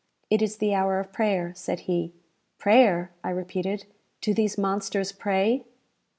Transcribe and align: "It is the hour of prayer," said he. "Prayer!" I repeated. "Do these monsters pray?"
"It 0.31 0.41
is 0.41 0.57
the 0.57 0.73
hour 0.73 0.99
of 0.99 1.13
prayer," 1.13 1.53
said 1.53 1.81
he. 1.81 2.11
"Prayer!" 2.57 3.11
I 3.23 3.29
repeated. 3.29 3.85
"Do 4.21 4.33
these 4.33 4.57
monsters 4.57 5.11
pray?" 5.11 5.63